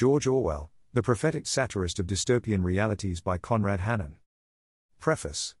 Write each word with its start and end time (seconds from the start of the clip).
George 0.00 0.26
Orwell, 0.26 0.70
The 0.94 1.02
Prophetic 1.02 1.46
Satirist 1.46 1.98
of 1.98 2.06
Dystopian 2.06 2.64
Realities 2.64 3.20
by 3.20 3.36
Conrad 3.36 3.80
Hannon. 3.80 4.16
Preface 4.98 5.54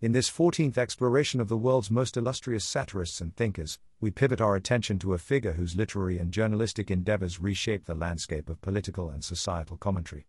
In 0.00 0.12
this 0.12 0.30
14th 0.30 0.78
exploration 0.78 1.40
of 1.40 1.48
the 1.48 1.56
world's 1.56 1.90
most 1.90 2.16
illustrious 2.16 2.64
satirists 2.64 3.20
and 3.20 3.34
thinkers, 3.34 3.80
we 4.00 4.12
pivot 4.12 4.40
our 4.40 4.54
attention 4.54 5.00
to 5.00 5.14
a 5.14 5.18
figure 5.18 5.54
whose 5.54 5.74
literary 5.74 6.16
and 6.16 6.30
journalistic 6.30 6.92
endeavors 6.92 7.40
reshape 7.40 7.86
the 7.86 7.96
landscape 7.96 8.48
of 8.48 8.60
political 8.60 9.10
and 9.10 9.24
societal 9.24 9.76
commentary. 9.76 10.28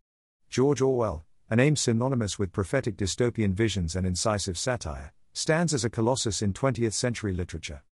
George 0.49 0.81
Orwell, 0.81 1.23
a 1.47 1.55
name 1.55 1.75
synonymous 1.75 2.39
with 2.39 2.51
prophetic 2.51 2.97
dystopian 2.97 3.53
visions 3.53 3.95
and 3.95 4.07
incisive 4.07 4.57
satire, 4.57 5.13
stands 5.33 5.75
as 5.75 5.85
a 5.85 5.91
colossus 5.91 6.41
in 6.41 6.53
20th 6.53 6.93
century 6.93 7.33
literature. 7.33 7.83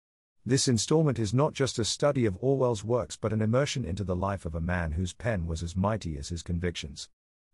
This 0.48 0.68
installment 0.68 1.18
is 1.18 1.34
not 1.34 1.54
just 1.54 1.80
a 1.80 1.84
study 1.84 2.28
of 2.28 2.38
Orwell's 2.39 2.84
works 2.84 3.18
but 3.18 3.34
an 3.34 3.41
immersion 3.41 3.84
into 3.84 4.04
the 4.04 4.16
life 4.16 4.46
of 4.46 4.54
a 4.54 4.61
man 4.61 4.91
whose 4.91 5.11
pen 5.11 5.48
was 5.48 5.64
as 5.64 5.75
mighty 5.75 6.20
as 6.20 6.29
his 6.29 6.43
convictions. 6.43 7.10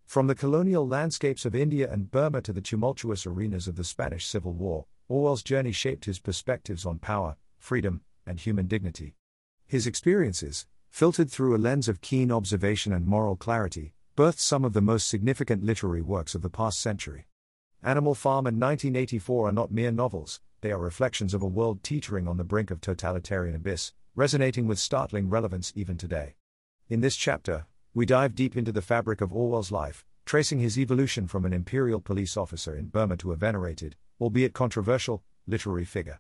From 0.06 0.28
the 0.28 0.36
colonial 0.36 0.86
landscapes 0.86 1.46
of 1.46 1.56
India 1.56 1.90
and 1.90 2.12
Burma 2.12 2.42
to 2.42 2.52
the 2.52 2.60
tumultuous 2.60 3.26
arenas 3.26 3.70
of 3.70 3.78
the 3.78 3.86
Spanish 3.86 4.28
Civil 4.28 4.52
War, 4.52 4.88
Orwell's 5.08 5.42
journey 5.42 5.72
shaped 5.72 6.04
his 6.04 6.20
perspectives 6.20 6.86
on 6.86 7.00
power, 7.00 7.38
freedom, 7.58 8.02
and 8.26 8.42
human 8.42 8.68
dignity. 8.68 9.16
His 9.66 9.88
experiences, 9.88 10.68
filtered 10.90 11.32
through 11.32 11.56
a 11.56 11.58
lens 11.58 11.88
of 11.88 12.02
keen 12.02 12.30
observation 12.30 12.92
and 12.92 13.08
moral 13.08 13.38
clarity, 13.38 13.94
birthed 14.18 14.40
some 14.40 14.66
of 14.66 14.74
the 14.74 14.82
most 14.82 15.08
significant 15.08 15.64
literary 15.64 16.02
works 16.02 16.36
of 16.36 16.42
the 16.42 16.50
past 16.50 16.82
century. 16.82 17.28
Animal 17.82 18.16
Farm 18.16 18.46
and 18.48 18.60
1984 18.60 19.48
are 19.48 19.52
not 19.54 19.72
mere 19.72 19.92
novels, 19.92 20.42
they 20.62 20.72
are 20.72 20.80
reflections 20.80 21.34
of 21.34 21.42
a 21.42 21.48
world 21.48 21.84
teetering 21.84 22.28
on 22.28 22.38
the 22.38 22.44
brink 22.44 22.72
of 22.72 22.80
totalitarian 22.80 23.56
abyss, 23.56 23.94
resonating 24.16 24.68
with 24.68 24.80
startling 24.80 25.30
relevance 25.30 25.74
even 25.76 25.98
today. 25.98 26.36
In 26.88 27.02
this 27.02 27.16
chapter, 27.16 27.66
we 27.94 28.06
dive 28.06 28.36
deep 28.36 28.56
into 28.56 28.72
the 28.72 28.82
fabric 28.82 29.22
of 29.22 29.34
Orwell's 29.34 29.72
life, 29.72 30.06
tracing 30.26 30.60
his 30.60 30.78
evolution 30.78 31.28
from 31.28 31.46
an 31.46 31.54
imperial 31.54 32.00
police 32.00 32.38
officer 32.38 32.76
in 32.76 32.88
Burma 32.88 33.18
to 33.18 33.32
a 33.32 33.36
venerated, 33.36 33.96
albeit 34.20 34.54
controversial, 34.54 35.24
literary 35.48 35.86
figure. 35.86 36.20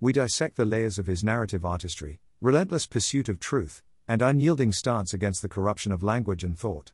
We 0.00 0.12
dissect 0.12 0.56
the 0.56 0.64
layers 0.64 0.98
of 0.98 1.06
his 1.06 1.24
narrative 1.24 1.64
artistry, 1.64 2.20
relentless 2.40 2.86
pursuit 2.86 3.28
of 3.28 3.40
truth, 3.40 3.82
and 4.06 4.22
unyielding 4.22 4.72
stance 4.72 5.12
against 5.12 5.42
the 5.42 5.48
corruption 5.48 5.92
of 5.92 6.02
language 6.02 6.44
and 6.44 6.58
thought. 6.58 6.92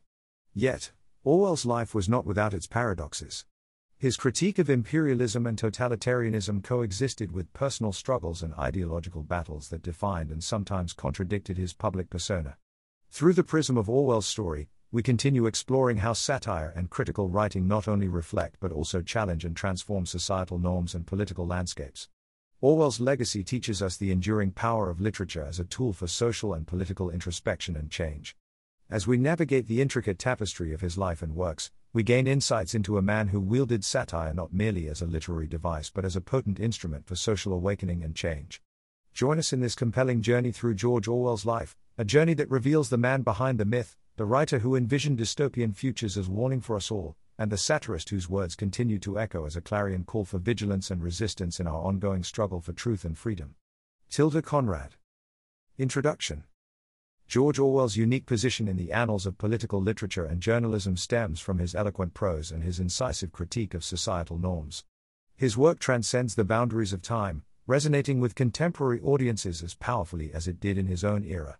Yet, 0.53 0.91
Orwell's 1.23 1.65
life 1.65 1.93
was 1.93 2.09
not 2.09 2.25
without 2.25 2.53
its 2.53 2.67
paradoxes. 2.67 3.45
His 3.97 4.17
critique 4.17 4.59
of 4.59 4.69
imperialism 4.69 5.47
and 5.47 5.57
totalitarianism 5.57 6.61
coexisted 6.63 7.31
with 7.31 7.53
personal 7.53 7.93
struggles 7.93 8.43
and 8.43 8.53
ideological 8.55 9.23
battles 9.23 9.69
that 9.69 9.83
defined 9.83 10.31
and 10.31 10.43
sometimes 10.43 10.91
contradicted 10.91 11.57
his 11.57 11.73
public 11.73 12.09
persona. 12.09 12.57
Through 13.09 13.33
the 13.33 13.43
prism 13.43 13.77
of 13.77 13.89
Orwell's 13.89 14.27
story, 14.27 14.67
we 14.91 15.01
continue 15.01 15.45
exploring 15.45 15.97
how 15.97 16.11
satire 16.11 16.73
and 16.75 16.89
critical 16.89 17.29
writing 17.29 17.69
not 17.69 17.87
only 17.87 18.09
reflect 18.09 18.57
but 18.59 18.73
also 18.73 19.01
challenge 19.01 19.45
and 19.45 19.55
transform 19.55 20.05
societal 20.05 20.59
norms 20.59 20.93
and 20.93 21.07
political 21.07 21.47
landscapes. 21.47 22.09
Orwell's 22.59 22.99
legacy 22.99 23.45
teaches 23.45 23.81
us 23.81 23.95
the 23.95 24.11
enduring 24.11 24.51
power 24.51 24.89
of 24.89 24.99
literature 24.99 25.45
as 25.45 25.59
a 25.59 25.63
tool 25.63 25.93
for 25.93 26.07
social 26.07 26.53
and 26.53 26.67
political 26.67 27.09
introspection 27.09 27.77
and 27.77 27.89
change. 27.89 28.35
As 28.89 29.07
we 29.07 29.17
navigate 29.17 29.67
the 29.67 29.81
intricate 29.81 30.19
tapestry 30.19 30.73
of 30.73 30.81
his 30.81 30.97
life 30.97 31.21
and 31.21 31.33
works, 31.33 31.71
we 31.95 32.03
gain 32.03 32.27
insights 32.27 32.75
into 32.75 32.97
a 32.97 33.01
man 33.01 33.29
who 33.29 33.39
wielded 33.39 33.81
satire 33.81 34.33
not 34.33 34.51
merely 34.51 34.89
as 34.89 35.01
a 35.01 35.05
literary 35.05 35.47
device 35.47 35.89
but 35.89 36.03
as 36.03 36.17
a 36.17 36.21
potent 36.21 36.59
instrument 36.59 37.07
for 37.07 37.15
social 37.15 37.53
awakening 37.53 38.03
and 38.03 38.13
change. 38.13 38.61
Join 39.13 39.39
us 39.39 39.53
in 39.53 39.61
this 39.61 39.75
compelling 39.75 40.21
journey 40.21 40.51
through 40.51 40.75
George 40.75 41.07
Orwell's 41.07 41.45
life, 41.45 41.77
a 41.97 42.03
journey 42.03 42.33
that 42.33 42.51
reveals 42.51 42.89
the 42.89 42.97
man 42.97 43.21
behind 43.21 43.57
the 43.57 43.63
myth, 43.63 43.95
the 44.17 44.25
writer 44.25 44.59
who 44.59 44.75
envisioned 44.75 45.17
dystopian 45.17 45.73
futures 45.73 46.17
as 46.17 46.27
warning 46.27 46.59
for 46.59 46.75
us 46.75 46.91
all, 46.91 47.15
and 47.37 47.49
the 47.49 47.57
satirist 47.57 48.09
whose 48.09 48.29
words 48.29 48.55
continue 48.55 48.99
to 48.99 49.17
echo 49.17 49.45
as 49.45 49.55
a 49.55 49.61
clarion 49.61 50.03
call 50.03 50.25
for 50.25 50.37
vigilance 50.37 50.91
and 50.91 51.01
resistance 51.01 51.61
in 51.61 51.65
our 51.65 51.81
ongoing 51.81 52.25
struggle 52.25 52.59
for 52.59 52.73
truth 52.73 53.05
and 53.05 53.17
freedom. 53.17 53.55
Tilda 54.09 54.41
Conrad. 54.41 54.95
Introduction 55.77 56.43
George 57.27 57.57
Orwell's 57.57 57.97
unique 57.97 58.25
position 58.25 58.67
in 58.67 58.77
the 58.77 58.91
annals 58.91 59.25
of 59.25 59.37
political 59.37 59.81
literature 59.81 60.25
and 60.25 60.41
journalism 60.41 60.95
stems 60.95 61.39
from 61.39 61.57
his 61.57 61.73
eloquent 61.73 62.13
prose 62.13 62.51
and 62.51 62.63
his 62.63 62.79
incisive 62.79 63.31
critique 63.31 63.73
of 63.73 63.83
societal 63.83 64.37
norms. 64.37 64.83
His 65.35 65.57
work 65.57 65.79
transcends 65.79 66.35
the 66.35 66.43
boundaries 66.43 66.93
of 66.93 67.01
time, 67.01 67.43
resonating 67.67 68.19
with 68.19 68.35
contemporary 68.35 69.01
audiences 69.01 69.63
as 69.63 69.73
powerfully 69.73 70.31
as 70.33 70.47
it 70.47 70.59
did 70.59 70.77
in 70.77 70.85
his 70.85 71.03
own 71.03 71.23
era. 71.23 71.57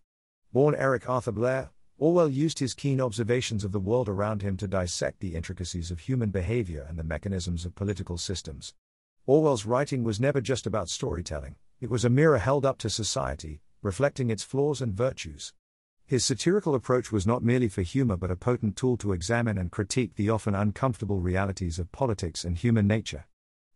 Born 0.53 0.75
Eric 0.75 1.09
Arthur 1.09 1.31
Blair, 1.31 1.71
Orwell 1.97 2.29
used 2.29 2.59
his 2.59 2.73
keen 2.73 3.01
observations 3.01 3.63
of 3.63 3.71
the 3.71 3.79
world 3.79 4.07
around 4.07 4.43
him 4.43 4.57
to 4.57 4.67
dissect 4.67 5.19
the 5.19 5.33
intricacies 5.33 5.91
of 5.91 5.99
human 5.99 6.29
behavior 6.29 6.85
and 6.87 6.99
the 6.99 7.03
mechanisms 7.03 7.65
of 7.65 7.73
political 7.73 8.17
systems. 8.17 8.73
Orwell's 9.25 9.65
writing 9.65 10.03
was 10.03 10.19
never 10.19 10.41
just 10.41 10.67
about 10.67 10.89
storytelling, 10.89 11.55
it 11.81 11.89
was 11.89 12.05
a 12.05 12.09
mirror 12.09 12.37
held 12.37 12.65
up 12.65 12.77
to 12.77 12.89
society, 12.89 13.61
reflecting 13.85 14.31
its 14.31 14.43
flaws 14.43 14.81
and 14.81 14.93
virtues. 14.93 15.53
His 16.07 16.25
satirical 16.25 16.73
approach 16.73 17.11
was 17.11 17.27
not 17.27 17.43
merely 17.43 17.69
for 17.69 17.83
humor 17.83 18.17
but 18.17 18.31
a 18.31 18.35
potent 18.35 18.75
tool 18.75 18.97
to 18.97 19.13
examine 19.13 19.59
and 19.59 19.71
critique 19.71 20.15
the 20.15 20.29
often 20.29 20.55
uncomfortable 20.55 21.19
realities 21.19 21.77
of 21.77 21.91
politics 21.91 22.43
and 22.43 22.57
human 22.57 22.87
nature. 22.87 23.25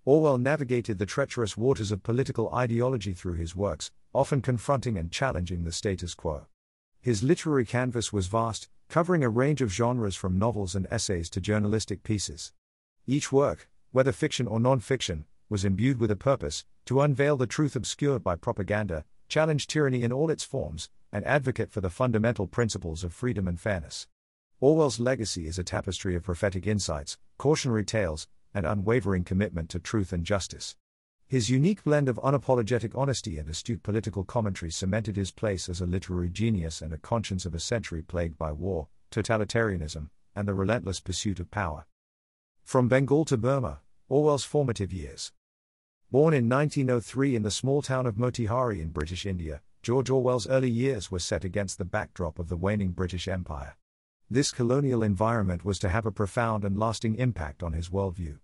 Orwell 0.06 0.40
navigated 0.40 0.98
the 0.98 1.06
treacherous 1.06 1.56
waters 1.56 1.92
of 1.92 2.02
political 2.02 2.52
ideology 2.53 3.14
through 3.14 3.36
his 3.36 3.56
works, 3.56 3.92
often 4.12 4.42
confronting 4.42 4.98
and 4.98 5.12
challenging 5.12 5.64
the 5.64 5.72
status 5.72 6.16
quo. 6.16 6.48
His 7.00 7.22
literary 7.22 7.66
canvas 7.66 8.12
was 8.12 8.25
vast, 8.25 8.68
covering 8.90 9.24
a 9.24 9.30
range 9.30 9.62
of 9.62 9.72
genres 9.72 10.16
from 10.16 10.40
novels 10.40 10.74
and 10.74 10.88
essays 10.90 11.30
to 11.30 11.40
journalistic 11.40 12.02
pieces. 12.02 12.52
Each 13.06 13.31
work, 13.31 13.69
whether 13.92 14.12
fiction 14.12 14.48
or 14.48 14.59
non 14.59 14.80
fiction, 14.80 15.25
was 15.50 15.64
imbued 15.64 16.00
with 16.00 16.09
a 16.09 16.16
purpose 16.16 16.66
to 16.86 17.02
unveil 17.02 17.38
the 17.38 17.46
truth 17.46 17.75
obscured 17.75 18.24
by 18.24 18.36
propaganda, 18.36 19.06
challenge 19.29 19.67
tyranny 19.67 20.03
in 20.03 20.12
all 20.12 20.29
its 20.29 20.44
forms, 20.44 20.90
and 21.12 21.25
advocate 21.25 21.72
for 21.72 21.81
the 21.81 21.90
fundamental 21.90 22.47
principles 22.47 23.03
of 23.03 23.13
freedom 23.13 23.47
and 23.47 23.59
fairness. 23.59 24.07
Orwell's 24.59 25.00
legacy 25.00 25.47
is 25.47 25.57
a 25.57 25.63
tapestry 25.63 26.16
of 26.16 26.23
prophetic 26.23 26.67
insights, 26.67 27.17
cautionary 27.38 27.85
tales, 27.85 28.28
and 28.53 28.66
unwavering 28.66 29.23
commitment 29.23 29.69
to 29.69 29.79
truth 29.79 30.12
and 30.12 30.25
justice. 30.25 30.75
His 31.28 31.50
unique 31.50 31.84
blend 31.84 32.09
of 32.09 32.18
unapologetic 32.18 32.97
honesty 32.97 33.38
and 33.38 33.47
astute 33.47 33.84
political 33.84 34.23
commentary 34.23 34.72
cemented 34.72 35.16
his 35.16 35.31
place 35.31 35.69
as 35.69 35.79
a 35.79 35.85
literary 35.85 36.29
genius 36.29 36.81
and 36.81 36.91
a 36.91 36.97
conscience 36.97 37.45
of 37.45 37.53
a 37.53 37.59
century 37.59 38.01
plagued 38.01 38.38
by 38.38 38.51
war, 38.51 38.88
totalitarianism, 39.12 40.09
and 40.35 40.47
the 40.47 40.53
relentless 40.53 41.00
pursuit 41.00 41.39
of 41.39 41.51
power. 41.51 41.85
From 42.63 42.88
Bengal 42.88 43.25
to 43.25 43.38
Burma, 43.38 43.81
Orwell's 44.09 44.44
formative 44.44 44.91
years. 44.91 45.31
Born 46.12 46.34
in 46.34 46.50
1903 46.50 47.36
in 47.36 47.44
the 47.44 47.52
small 47.52 47.84
town 47.84 48.08
of 48.08 48.16
Motihari 48.16 48.81
in 48.81 48.90
British 48.90 49.28
India, 49.28 49.62
George 49.84 50.09
Orwell's 50.09 50.47
early 50.47 50.72
years 50.72 51.12
were 51.12 51.20
set 51.20 51.44
against 51.44 51.78
the 51.78 51.86
backdrop 51.86 52.40
of 52.40 52.50
the 52.50 52.58
waning 52.58 52.94
British 52.94 53.28
Empire. 53.28 53.78
This 54.28 54.52
colonial 54.52 55.03
environment 55.03 55.64
was 55.64 55.78
to 55.78 55.90
have 55.90 56.08
a 56.08 56.12
profound 56.12 56.66
and 56.66 56.80
lasting 56.80 57.14
impact 57.18 57.62
on 57.62 57.74
his 57.74 57.90
worldview. 57.90 58.40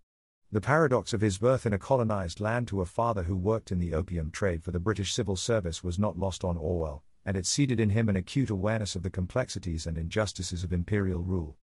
The 0.51 0.61
paradox 0.61 1.11
of 1.11 1.21
his 1.21 1.39
birth 1.39 1.65
in 1.65 1.73
a 1.73 1.79
colonized 1.79 2.39
land 2.39 2.67
to 2.67 2.81
a 2.81 2.85
father 2.85 3.23
who 3.23 3.35
worked 3.35 3.71
in 3.71 3.79
the 3.79 3.95
opium 3.95 4.29
trade 4.29 4.63
for 4.63 4.69
the 4.69 4.79
British 4.79 5.11
Civil 5.11 5.35
Service 5.35 5.83
was 5.83 5.97
not 5.97 6.19
lost 6.19 6.43
on 6.43 6.57
Orwell, 6.57 7.03
and 7.25 7.35
it 7.35 7.47
seeded 7.47 7.79
in 7.79 7.89
him 7.89 8.09
an 8.09 8.15
acute 8.15 8.51
awareness 8.51 8.95
of 8.95 9.01
the 9.01 9.09
complexities 9.09 9.87
and 9.87 9.97
injustices 9.97 10.63
of 10.63 10.71
imperial 10.71 11.23
rule. 11.23 11.57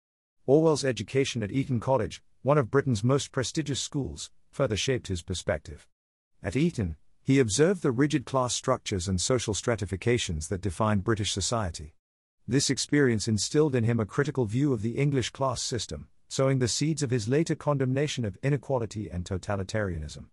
Orwell's 0.46 0.84
education 0.84 1.44
at 1.44 1.52
Eton 1.52 1.78
College, 1.78 2.24
one 2.42 2.58
of 2.58 2.72
Britain's 2.72 3.04
most 3.04 3.30
prestigious 3.30 3.80
schools, 3.80 4.32
further 4.50 4.76
shaped 4.76 5.06
his 5.06 5.22
perspective. 5.22 5.86
At 6.42 6.56
Eton, 6.56 6.96
he 7.22 7.38
observed 7.38 7.82
the 7.82 7.92
rigid 7.92 8.26
class 8.26 8.52
structures 8.52 9.06
and 9.06 9.20
social 9.20 9.54
stratifications 9.54 10.48
that 10.48 10.60
defined 10.60 11.04
British 11.04 11.30
society. 11.32 11.94
This 12.48 12.68
experience 12.68 13.28
instilled 13.28 13.76
in 13.76 13.84
him 13.84 14.00
a 14.00 14.06
critical 14.06 14.44
view 14.44 14.72
of 14.72 14.82
the 14.82 14.98
English 14.98 15.30
class 15.30 15.62
system, 15.62 16.08
sowing 16.28 16.58
the 16.58 16.66
seeds 16.66 17.02
of 17.02 17.10
his 17.10 17.28
later 17.28 17.54
condemnation 17.54 18.24
of 18.24 18.36
inequality 18.42 19.08
and 19.08 19.24
totalitarianism. 19.24 20.26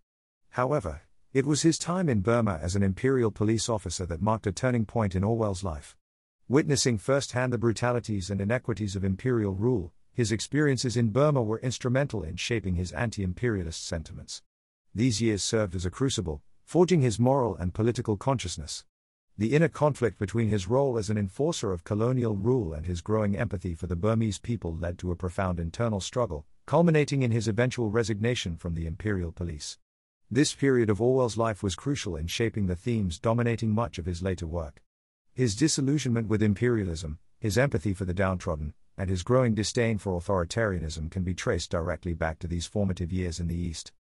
However, 0.50 1.02
it 1.32 1.46
was 1.46 1.62
his 1.62 1.78
time 1.78 2.08
in 2.08 2.22
Burma 2.22 2.58
as 2.60 2.74
an 2.74 2.82
imperial 2.82 3.30
police 3.30 3.68
officer 3.68 4.04
that 4.06 4.20
marked 4.20 4.48
a 4.48 4.52
turning 4.52 4.84
point 4.84 5.14
in 5.14 5.22
Orwell's 5.22 5.62
life. 5.62 5.96
Witnessing 6.48 6.98
firsthand 6.98 7.52
the 7.52 7.58
brutalities 7.58 8.30
and 8.30 8.40
inequities 8.40 8.96
of 8.96 9.04
imperial 9.04 9.54
rule, 9.54 9.92
his 10.12 10.32
experiences 10.32 10.96
in 10.96 11.10
Burma 11.10 11.40
were 11.40 11.60
instrumental 11.60 12.24
in 12.24 12.34
shaping 12.34 12.74
his 12.74 12.90
anti 12.90 13.22
imperialist 13.22 13.86
sentiments. 13.86 14.42
These 14.94 15.20
years 15.20 15.44
served 15.44 15.76
as 15.76 15.86
a 15.86 15.90
crucible, 15.90 16.42
forging 16.64 17.00
his 17.00 17.20
moral 17.20 17.54
and 17.56 17.72
political 17.72 18.16
consciousness. 18.16 18.84
The 19.38 19.54
inner 19.54 19.68
conflict 19.68 20.18
between 20.18 20.48
his 20.48 20.68
role 20.68 20.98
as 20.98 21.08
an 21.08 21.16
enforcer 21.16 21.72
of 21.72 21.84
colonial 21.84 22.34
rule 22.34 22.72
and 22.72 22.84
his 22.84 23.00
growing 23.00 23.36
empathy 23.36 23.74
for 23.74 23.86
the 23.86 23.94
Burmese 23.94 24.38
people 24.38 24.74
led 24.76 24.98
to 24.98 25.12
a 25.12 25.16
profound 25.16 25.60
internal 25.60 26.00
struggle, 26.00 26.44
culminating 26.66 27.22
in 27.22 27.30
his 27.30 27.46
eventual 27.46 27.88
resignation 27.88 28.56
from 28.56 28.74
the 28.74 28.86
imperial 28.86 29.30
police. 29.30 29.78
This 30.28 30.54
period 30.54 30.90
of 30.90 31.00
Orwell's 31.00 31.36
life 31.36 31.62
was 31.62 31.76
crucial 31.76 32.16
in 32.16 32.26
shaping 32.26 32.66
the 32.66 32.76
themes 32.76 33.18
dominating 33.18 33.70
much 33.70 33.96
of 33.96 34.06
his 34.06 34.22
later 34.22 34.46
work. 34.46 34.82
His 35.32 35.54
disillusionment 35.54 36.26
with 36.26 36.42
imperialism, 36.42 37.20
his 37.38 37.56
empathy 37.56 37.94
for 37.94 38.04
the 38.04 38.14
downtrodden, 38.14 38.74
and 38.98 39.08
his 39.08 39.22
growing 39.22 39.54
disdain 39.54 39.98
for 39.98 40.20
authoritarianism 40.20 41.10
can 41.10 41.22
be 41.22 41.32
traced 41.32 41.70
directly 41.70 42.12
back 42.12 42.40
to 42.40 42.48
these 42.48 42.66
formative 42.66 43.12
years 43.12 43.38
in 43.38 43.46
the 43.46 43.56
East. 43.56 43.92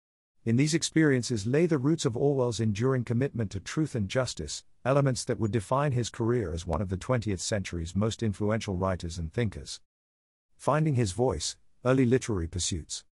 In 0.45 0.57
these 0.57 0.75
experiences 0.75 1.47
lay 1.47 1.67
the 1.67 1.79
roots 1.79 2.05
of 2.05 2.17
Orwell's 2.17 2.61
enduring 2.61 3.05
commitment 3.05 3.51
to 3.51 3.61
truth 3.61 3.95
and 3.95 4.09
justice, 4.09 4.65
elements 4.85 5.25
that 5.25 5.39
would 5.39 5.53
define 5.53 5.93
his 5.93 6.11
career 6.11 6.53
as 6.53 6.67
one 6.67 6.81
of 6.81 6.89
the 6.89 6.97
20th 6.97 7.41
century's 7.41 7.97
most 7.97 8.23
influential 8.23 8.77
writers 8.77 9.19
and 9.19 9.33
thinkers. 9.33 9.81
Finding 10.57 10.95
his 10.95 11.13
voice, 11.13 11.57
early 11.85 12.07
literary 12.07 12.47
pursuits. 12.47 13.05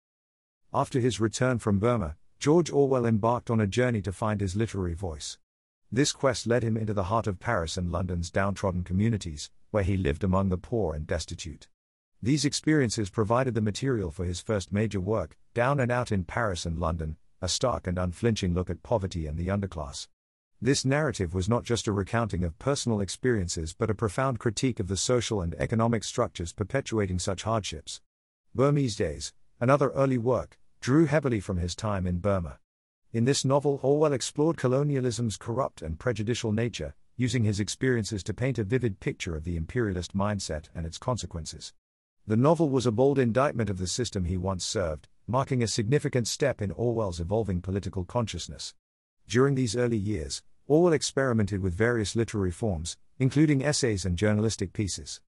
After 0.73 1.01
his 1.01 1.21
return 1.21 1.59
from 1.59 1.79
Burma, 1.79 2.17
George 2.39 2.71
Orwell 2.71 3.07
embarked 3.07 3.51
on 3.51 3.61
a 3.61 3.67
journey 3.67 4.03
to 4.03 4.13
find 4.13 4.41
his 4.41 4.57
literary 4.57 4.95
voice. 4.95 5.39
This 5.91 6.13
quest 6.13 6.47
led 6.47 6.63
him 6.63 6.77
into 6.77 6.95
the 6.95 7.05
heart 7.05 7.27
of 7.27 7.39
Paris 7.39 7.77
and 7.77 7.91
London's 7.91 8.31
downtrodden 8.31 8.83
communities, 8.83 9.51
where 9.71 9.85
he 9.85 9.97
lived 9.97 10.25
among 10.25 10.49
the 10.49 10.59
poor 10.59 10.95
and 10.95 11.07
destitute. 11.07 11.69
These 12.23 12.45
experiences 12.45 13.11
provided 13.11 13.55
the 13.55 13.61
material 13.61 14.11
for 14.11 14.25
his 14.25 14.41
first 14.41 14.73
major 14.73 15.01
work, 15.01 15.37
Down 15.55 15.79
and 15.79 15.93
Out 15.93 16.11
in 16.11 16.25
Paris 16.25 16.65
and 16.65 16.79
London, 16.79 17.17
a 17.43 17.49
stark 17.49 17.87
and 17.87 17.99
unflinching 17.99 18.55
look 18.55 18.71
at 18.71 18.83
poverty 18.83 19.27
and 19.27 19.37
the 19.37 19.49
underclass. 19.49 20.09
This 20.61 20.87
narrative 20.87 21.35
was 21.35 21.51
not 21.51 21.65
just 21.65 21.87
a 21.87 21.93
recounting 21.93 22.43
of 22.43 22.59
personal 22.59 23.03
experiences 23.03 23.75
but 23.75 23.91
a 23.91 23.95
profound 23.95 24.39
critique 24.39 24.81
of 24.81 24.89
the 24.89 24.97
social 24.97 25.43
and 25.43 25.55
economic 25.57 26.03
structures 26.03 26.55
perpetuating 26.55 27.19
such 27.19 27.43
hardships. 27.43 28.01
Burmese 28.55 28.97
Days, 28.97 29.35
another 29.61 29.91
early 29.91 30.17
work, 30.17 30.59
drew 30.81 31.05
heavily 31.05 31.41
from 31.41 31.59
his 31.59 31.77
time 31.77 32.07
in 32.07 32.19
Burma. 32.19 32.59
In 33.13 33.27
this 33.27 33.45
novel, 33.45 33.79
Orwell 33.83 34.15
explored 34.15 34.57
colonialism's 34.57 35.37
corrupt 35.37 35.83
and 35.83 35.99
prejudicial 35.99 36.53
nature, 36.53 36.95
using 37.17 37.45
his 37.45 37.61
experiences 37.61 38.23
to 38.23 38.35
paint 38.35 38.59
a 38.59 38.65
vivid 38.65 39.01
picture 39.01 39.37
of 39.37 39.45
the 39.45 39.57
imperialist 39.57 40.17
mindset 40.17 40.71
and 40.75 40.87
its 40.87 40.97
consequences. 40.99 41.75
The 42.29 42.37
novel 42.37 42.69
was 42.69 42.87
a 42.87 42.91
bold 42.91 43.21
indictment 43.21 43.71
of 43.71 43.79
the 43.79 43.87
system 43.87 44.25
he 44.25 44.37
once 44.37 44.65
served, 44.65 45.07
marking 45.29 45.63
a 45.63 45.69
significant 45.69 46.27
step 46.27 46.61
in 46.61 46.73
Orwell's 46.73 47.21
evolving 47.21 47.61
political 47.61 48.05
consciousness. 48.05 48.75
During 49.29 49.55
these 49.55 49.77
early 49.77 49.97
years, 49.97 50.43
Orwell 50.67 50.93
experimented 50.93 51.63
with 51.63 51.73
various 51.73 52.17
literary 52.17 52.51
forms, 52.51 52.97
including 53.21 53.65
essays 53.65 54.05
and 54.05 54.19
journalistic 54.19 54.73
pieces. 54.73 55.21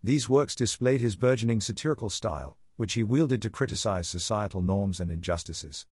These 0.00 0.28
works 0.28 0.54
displayed 0.54 1.00
his 1.00 1.16
burgeoning 1.16 1.60
satirical 1.60 2.08
style, 2.08 2.56
which 2.76 2.92
he 2.92 3.02
wielded 3.02 3.42
to 3.42 3.50
criticize 3.50 4.06
societal 4.06 4.62
norms 4.62 5.00
and 5.00 5.10
injustices. 5.10 5.86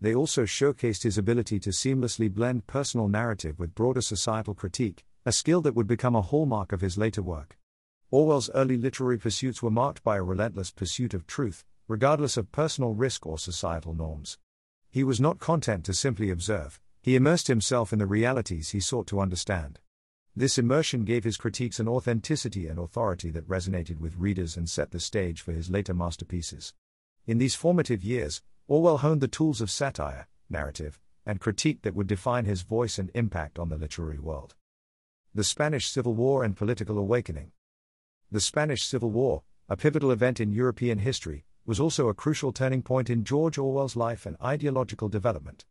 They 0.00 0.14
also 0.14 0.44
showcased 0.44 1.02
his 1.02 1.18
ability 1.18 1.60
to 1.60 1.70
seamlessly 1.70 2.32
blend 2.32 2.66
personal 2.66 3.08
narrative 3.08 3.58
with 3.58 3.74
broader 3.74 4.00
societal 4.00 4.54
critique, 4.54 5.04
a 5.26 5.32
skill 5.32 5.60
that 5.60 5.74
would 5.74 5.86
become 5.86 6.16
a 6.16 6.22
hallmark 6.22 6.72
of 6.72 6.80
his 6.80 6.96
later 6.96 7.20
work. 7.20 7.58
Orwell's 8.10 8.50
early 8.54 8.76
literary 8.76 9.18
pursuits 9.18 9.62
were 9.62 9.70
marked 9.70 10.04
by 10.04 10.16
a 10.16 10.22
relentless 10.22 10.70
pursuit 10.70 11.12
of 11.12 11.26
truth, 11.26 11.64
regardless 11.88 12.36
of 12.36 12.52
personal 12.52 12.94
risk 12.94 13.26
or 13.26 13.38
societal 13.38 13.94
norms. 13.94 14.38
He 14.90 15.02
was 15.02 15.20
not 15.20 15.40
content 15.40 15.84
to 15.86 15.92
simply 15.92 16.30
observe, 16.30 16.80
he 17.02 17.16
immersed 17.16 17.48
himself 17.48 17.92
in 17.92 17.98
the 17.98 18.06
realities 18.06 18.70
he 18.70 18.80
sought 18.80 19.06
to 19.08 19.20
understand. 19.20 19.80
This 20.34 20.58
immersion 20.58 21.04
gave 21.04 21.24
his 21.24 21.36
critiques 21.36 21.80
an 21.80 21.88
authenticity 21.88 22.68
and 22.68 22.78
authority 22.78 23.30
that 23.30 23.48
resonated 23.48 23.98
with 23.98 24.18
readers 24.18 24.56
and 24.56 24.68
set 24.68 24.90
the 24.92 25.00
stage 25.00 25.40
for 25.40 25.52
his 25.52 25.70
later 25.70 25.94
masterpieces. 25.94 26.74
In 27.26 27.38
these 27.38 27.54
formative 27.54 28.04
years, 28.04 28.42
Orwell 28.68 28.98
honed 28.98 29.20
the 29.20 29.28
tools 29.28 29.60
of 29.60 29.70
satire, 29.70 30.28
narrative, 30.48 31.00
and 31.24 31.40
critique 31.40 31.82
that 31.82 31.94
would 31.94 32.06
define 32.06 32.44
his 32.44 32.62
voice 32.62 32.98
and 32.98 33.10
impact 33.14 33.58
on 33.58 33.68
the 33.68 33.78
literary 33.78 34.18
world. 34.18 34.54
The 35.34 35.44
Spanish 35.44 35.88
Civil 35.88 36.14
War 36.14 36.44
and 36.44 36.56
Political 36.56 36.98
Awakening. 36.98 37.50
The 38.32 38.40
Spanish 38.40 38.82
Civil 38.82 39.10
War, 39.10 39.44
a 39.68 39.76
pivotal 39.76 40.10
event 40.10 40.40
in 40.40 40.50
European 40.50 40.98
history, 40.98 41.44
was 41.64 41.78
also 41.78 42.08
a 42.08 42.14
crucial 42.14 42.50
turning 42.50 42.82
point 42.82 43.08
in 43.08 43.22
George 43.22 43.56
Orwell's 43.56 43.94
life 43.94 44.26
and 44.26 44.36
ideological 44.42 45.08
development. 45.08 45.64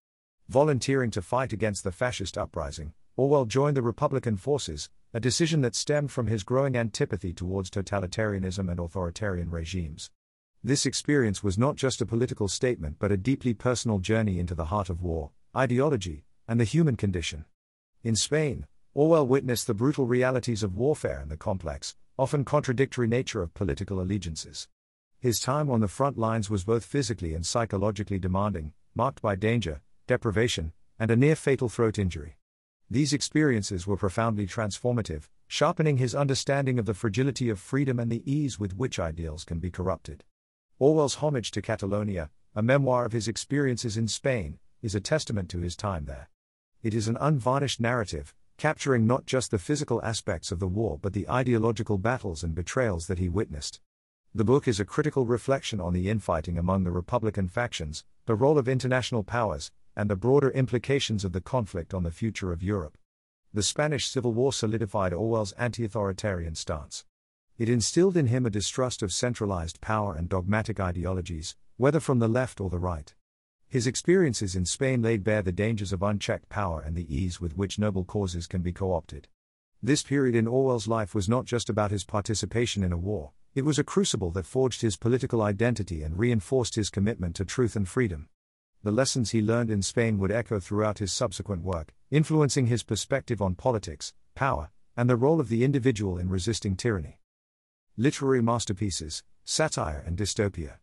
Volunteering 0.48 1.12
to 1.12 1.22
fight 1.22 1.52
against 1.52 1.84
the 1.84 1.92
fascist 1.92 2.38
uprising, 2.38 2.94
Orwell 3.18 3.44
joined 3.44 3.76
the 3.76 3.82
Republican 3.82 4.38
forces, 4.38 4.90
a 5.14 5.20
decision 5.20 5.60
that 5.62 5.76
stemmed 5.76 6.14
from 6.14 6.28
his 6.28 6.44
growing 6.44 6.78
antipathy 6.78 7.34
towards 7.34 7.70
totalitarianism 7.70 8.72
and 8.72 8.80
authoritarian 8.80 9.52
regimes. 9.52 10.10
This 10.64 10.86
experience 10.86 11.44
was 11.44 11.58
not 11.58 11.76
just 11.76 12.00
a 12.00 12.06
political 12.06 12.48
statement 12.48 12.96
but 13.00 13.12
a 13.12 13.18
deeply 13.18 13.54
personal 13.54 14.00
journey 14.00 14.40
into 14.40 14.56
the 14.56 14.66
heart 14.66 14.90
of 14.90 15.02
war, 15.02 15.32
ideology, 15.54 16.24
and 16.48 16.58
the 16.58 16.64
human 16.64 16.96
condition. 16.96 17.44
In 18.02 18.16
Spain, 18.16 18.66
Orwell 18.94 19.28
witnessed 19.28 19.68
the 19.68 19.74
brutal 19.74 20.08
realities 20.08 20.64
of 20.64 20.78
warfare 20.78 21.20
and 21.20 21.30
the 21.30 21.36
complex, 21.36 21.98
often 22.18 22.46
contradictory 22.46 23.08
nature 23.08 23.42
of 23.42 23.54
political 23.54 24.00
allegiances. 24.00 24.68
His 25.20 25.40
time 25.40 25.70
on 25.70 25.82
the 25.82 25.88
front 25.88 26.18
lines 26.18 26.50
was 26.50 26.64
both 26.64 26.86
physically 26.86 27.34
and 27.34 27.46
psychologically 27.46 28.20
demanding, 28.20 28.74
marked 28.94 29.22
by 29.22 29.36
danger, 29.36 29.82
deprivation, 30.08 30.72
and 30.98 31.12
a 31.12 31.16
near 31.16 31.36
fatal 31.36 31.68
throat 31.68 32.00
injury. 32.00 32.38
These 32.90 33.14
experiences 33.14 33.86
were 33.86 33.98
profoundly 33.98 34.48
transformative, 34.48 35.28
sharpening 35.48 35.98
his 35.98 36.16
understanding 36.16 36.80
of 36.80 36.86
the 36.86 36.94
fragility 36.94 37.50
of 37.50 37.60
freedom 37.60 38.00
and 38.00 38.12
the 38.12 38.32
ease 38.32 38.60
with 38.60 38.78
which 38.78 39.00
ideals 39.00 39.44
can 39.44 39.60
be 39.60 39.72
corrupted. 39.72 40.24
Orwell's 40.80 41.16
Homage 41.16 41.52
to 41.52 41.62
Catalonia, 41.62 42.30
a 42.54 42.62
memoir 42.62 43.06
of 43.06 43.12
his 43.12 43.28
experiences 43.28 43.98
in 43.98 44.08
Spain, 44.08 44.60
is 44.82 44.96
a 44.96 45.02
testament 45.02 45.50
to 45.50 45.60
his 45.60 45.76
time 45.76 46.06
there. 46.06 46.30
It 46.84 46.94
is 46.94 47.08
an 47.08 47.18
unvarnished 47.20 47.80
narrative, 47.80 48.36
capturing 48.58 49.06
not 49.06 49.26
just 49.26 49.52
the 49.52 49.60
physical 49.60 50.02
aspects 50.04 50.52
of 50.52 50.60
the 50.60 50.68
war 50.68 50.98
but 51.02 51.14
the 51.14 51.30
ideological 51.30 51.98
battles 51.98 52.44
and 52.44 52.56
betrayals 52.56 53.08
that 53.08 53.20
he 53.20 53.30
witnessed. 53.30 53.82
The 54.34 54.44
book 54.44 54.68
is 54.68 54.80
a 54.80 54.86
critical 54.86 55.26
reflection 55.26 55.80
on 55.80 55.94
the 55.94 56.10
infighting 56.10 56.58
among 56.58 56.84
the 56.84 56.92
Republican 56.92 57.48
factions, 57.48 58.04
the 58.26 58.36
role 58.36 58.58
of 58.58 58.68
international 58.68 59.24
powers, 59.24 59.72
and 59.96 60.10
the 60.10 60.16
broader 60.16 60.50
implications 60.50 61.24
of 61.24 61.32
the 61.32 61.42
conflict 61.42 61.94
on 61.94 62.04
the 62.04 62.12
future 62.12 62.52
of 62.52 62.62
Europe. 62.62 62.98
The 63.54 63.64
Spanish 63.64 64.08
Civil 64.08 64.34
War 64.34 64.52
solidified 64.52 65.14
Orwell's 65.14 65.54
anti 65.54 65.86
authoritarian 65.86 66.56
stance. 66.56 67.06
It 67.58 67.70
instilled 67.70 68.18
in 68.18 68.28
him 68.28 68.46
a 68.46 68.50
distrust 68.50 69.02
of 69.02 69.14
centralized 69.14 69.80
power 69.80 70.14
and 70.14 70.28
dogmatic 70.28 70.82
ideologies, 70.82 71.56
whether 71.78 72.02
from 72.02 72.20
the 72.20 72.28
left 72.28 72.60
or 72.60 72.70
the 72.70 72.80
right. 72.80 73.16
His 73.76 73.88
experiences 73.88 74.56
in 74.56 74.64
Spain 74.64 75.02
laid 75.02 75.26
bare 75.26 75.42
the 75.42 75.52
dangers 75.52 75.92
of 75.92 76.02
unchecked 76.02 76.48
power 76.48 76.80
and 76.80 76.96
the 76.96 77.14
ease 77.14 77.42
with 77.42 77.58
which 77.58 77.78
noble 77.78 78.06
causes 78.06 78.48
can 78.48 78.62
be 78.62 78.72
co 78.72 78.94
opted. 78.94 79.28
This 79.84 80.02
period 80.02 80.34
in 80.34 80.48
Orwell's 80.48 80.88
life 80.88 81.14
was 81.14 81.28
not 81.28 81.44
just 81.44 81.70
about 81.70 81.92
his 81.92 82.06
participation 82.06 82.86
in 82.86 82.94
a 82.94 82.98
war, 82.98 83.34
it 83.54 83.66
was 83.66 83.78
a 83.78 83.84
crucible 83.84 84.32
that 84.32 84.46
forged 84.46 84.80
his 84.80 84.96
political 84.96 85.42
identity 85.42 86.04
and 86.04 86.18
reinforced 86.18 86.76
his 86.76 86.90
commitment 86.90 87.36
to 87.36 87.44
truth 87.44 87.76
and 87.76 87.86
freedom 87.86 88.30
the 88.82 88.92
lessons 88.92 89.32
he 89.32 89.42
learned 89.42 89.70
in 89.70 89.82
Spain 89.82 90.18
would 90.20 90.32
echo 90.32 90.58
throughout 90.58 91.00
his 91.00 91.12
subsequent 91.12 91.62
work, 91.62 91.94
influencing 92.12 92.68
his 92.68 92.84
perspective 92.84 93.42
on 93.42 93.56
politics, 93.56 94.14
power, 94.36 94.70
and 94.96 95.10
the 95.10 95.18
role 95.18 95.42
of 95.42 95.50
the 95.50 95.66
individual 95.66 96.18
in 96.18 96.30
resisting 96.30 96.78
tyranny. 96.78 97.20
Literary 97.98 98.42
masterpieces, 98.42 99.24
satire, 99.44 100.02
and 100.08 100.16
dystopia. 100.18 100.76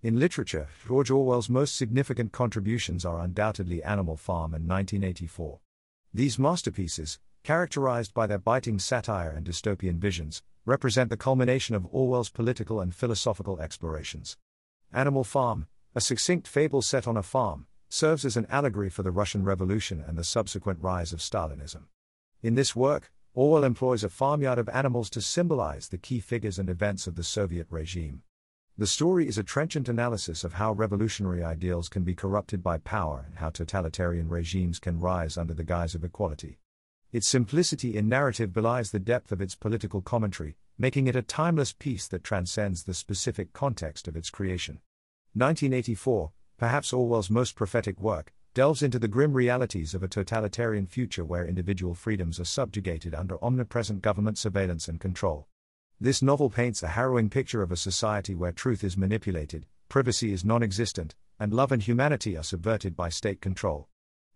In 0.00 0.20
literature, 0.20 0.68
George 0.86 1.10
Orwell's 1.10 1.50
most 1.50 1.74
significant 1.74 2.30
contributions 2.30 3.04
are 3.04 3.20
undoubtedly 3.20 3.82
Animal 3.82 4.16
Farm 4.16 4.54
and 4.54 4.68
1984. 4.68 5.58
These 6.14 6.38
masterpieces, 6.38 7.18
characterized 7.42 8.14
by 8.14 8.28
their 8.28 8.38
biting 8.38 8.78
satire 8.78 9.32
and 9.32 9.44
dystopian 9.44 9.98
visions, 9.98 10.40
represent 10.64 11.10
the 11.10 11.16
culmination 11.16 11.74
of 11.74 11.88
Orwell's 11.90 12.30
political 12.30 12.80
and 12.80 12.94
philosophical 12.94 13.58
explorations. 13.58 14.36
Animal 14.92 15.24
Farm, 15.24 15.66
a 15.96 16.00
succinct 16.00 16.46
fable 16.46 16.80
set 16.80 17.08
on 17.08 17.16
a 17.16 17.22
farm, 17.24 17.66
serves 17.88 18.24
as 18.24 18.36
an 18.36 18.46
allegory 18.50 18.90
for 18.90 19.02
the 19.02 19.10
Russian 19.10 19.42
Revolution 19.42 20.04
and 20.06 20.16
the 20.16 20.22
subsequent 20.22 20.80
rise 20.80 21.12
of 21.12 21.18
Stalinism. 21.18 21.86
In 22.40 22.54
this 22.54 22.76
work, 22.76 23.10
Orwell 23.34 23.64
employs 23.64 24.04
a 24.04 24.08
farmyard 24.08 24.60
of 24.60 24.68
animals 24.68 25.10
to 25.10 25.20
symbolize 25.20 25.88
the 25.88 25.98
key 25.98 26.20
figures 26.20 26.56
and 26.56 26.70
events 26.70 27.08
of 27.08 27.16
the 27.16 27.24
Soviet 27.24 27.66
regime. 27.68 28.22
The 28.78 28.86
story 28.86 29.26
is 29.26 29.36
a 29.36 29.42
trenchant 29.42 29.88
analysis 29.88 30.44
of 30.44 30.52
how 30.52 30.70
revolutionary 30.70 31.42
ideals 31.42 31.88
can 31.88 32.04
be 32.04 32.14
corrupted 32.14 32.62
by 32.62 32.78
power 32.78 33.24
and 33.26 33.38
how 33.38 33.50
totalitarian 33.50 34.28
regimes 34.28 34.78
can 34.78 35.00
rise 35.00 35.36
under 35.36 35.52
the 35.52 35.64
guise 35.64 35.96
of 35.96 36.04
equality. 36.04 36.60
Its 37.10 37.26
simplicity 37.26 37.96
in 37.96 38.08
narrative 38.08 38.52
belies 38.52 38.92
the 38.92 39.00
depth 39.00 39.32
of 39.32 39.40
its 39.40 39.56
political 39.56 40.00
commentary, 40.00 40.56
making 40.78 41.08
it 41.08 41.16
a 41.16 41.22
timeless 41.22 41.72
piece 41.72 42.06
that 42.06 42.22
transcends 42.22 42.84
the 42.84 42.94
specific 42.94 43.52
context 43.52 44.06
of 44.06 44.14
its 44.14 44.30
creation. 44.30 44.74
1984, 45.34 46.30
perhaps 46.56 46.92
Orwell's 46.92 47.30
most 47.30 47.56
prophetic 47.56 48.00
work, 48.00 48.32
delves 48.54 48.84
into 48.84 49.00
the 49.00 49.08
grim 49.08 49.32
realities 49.32 49.92
of 49.92 50.04
a 50.04 50.08
totalitarian 50.08 50.86
future 50.86 51.24
where 51.24 51.44
individual 51.44 51.96
freedoms 51.96 52.38
are 52.38 52.44
subjugated 52.44 53.12
under 53.12 53.42
omnipresent 53.42 54.02
government 54.02 54.38
surveillance 54.38 54.86
and 54.86 55.00
control. 55.00 55.47
This 56.00 56.22
novel 56.22 56.48
paints 56.48 56.84
a 56.84 56.88
harrowing 56.88 57.28
picture 57.28 57.60
of 57.60 57.72
a 57.72 57.76
society 57.76 58.32
where 58.32 58.52
truth 58.52 58.84
is 58.84 58.96
manipulated, 58.96 59.66
privacy 59.88 60.32
is 60.32 60.44
non 60.44 60.62
existent, 60.62 61.16
and 61.40 61.52
love 61.52 61.72
and 61.72 61.82
humanity 61.82 62.36
are 62.36 62.44
subverted 62.44 62.94
by 62.94 63.08
state 63.08 63.40
control. 63.40 63.88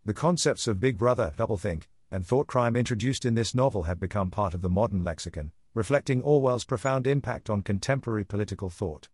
The 0.05 0.13
concepts 0.13 0.67
of 0.67 0.81
Big 0.81 0.99
Brother, 0.99 1.33
doublethink, 1.37 1.85
and 2.11 2.27
thought 2.27 2.49
crime 2.49 2.75
introduced 2.75 3.25
in 3.25 3.37
this 3.37 3.55
novel 3.55 3.85
have 3.85 4.01
become 4.01 4.29
part 4.29 4.55
of 4.55 4.61
the 4.61 4.69
modern 4.69 5.05
lexicon, 5.05 5.53
reflecting 5.73 6.21
Orwell's 6.21 6.65
profound 6.65 7.07
impact 7.07 7.49
on 7.49 7.63
contemporary 7.63 8.25
political 8.25 8.69
thought. 8.69 9.09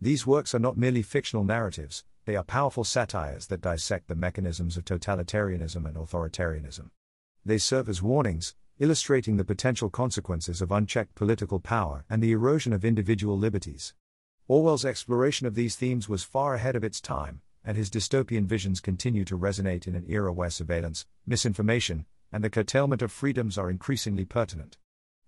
These 0.00 0.26
works 0.26 0.54
are 0.54 0.58
not 0.58 0.78
merely 0.78 1.02
fictional 1.02 1.44
narratives, 1.44 2.04
they 2.24 2.34
are 2.34 2.42
powerful 2.42 2.84
satires 2.84 3.48
that 3.48 3.60
dissect 3.60 4.08
the 4.08 4.14
mechanisms 4.14 4.78
of 4.78 4.86
totalitarianism 4.86 5.84
and 5.84 5.96
authoritarianism. 5.96 6.88
They 7.44 7.58
serve 7.58 7.90
as 7.90 8.00
warnings, 8.02 8.54
illustrating 8.80 9.36
the 9.36 9.44
potential 9.44 9.90
consequences 9.90 10.62
of 10.62 10.72
unchecked 10.72 11.14
political 11.14 11.60
power 11.60 12.04
and 12.08 12.22
the 12.22 12.32
erosion 12.32 12.72
of 12.72 12.84
individual 12.84 13.38
liberties. 13.38 13.92
Orwell's 14.48 14.86
exploration 14.86 15.46
of 15.46 15.54
these 15.54 15.76
themes 15.76 16.08
was 16.08 16.24
far 16.24 16.54
ahead 16.54 16.74
of 16.74 16.82
its 16.82 17.00
time, 17.00 17.42
and 17.62 17.76
his 17.76 17.90
dystopian 17.90 18.46
visions 18.46 18.80
continue 18.80 19.24
to 19.26 19.38
resonate 19.38 19.86
in 19.86 19.94
an 19.94 20.06
era 20.08 20.32
where 20.32 20.48
surveillance, 20.48 21.04
misinformation, 21.26 22.06
and 22.32 22.42
the 22.42 22.48
curtailment 22.48 23.02
of 23.02 23.12
freedoms 23.12 23.58
are 23.58 23.70
increasingly 23.70 24.24
pertinent. 24.24 24.78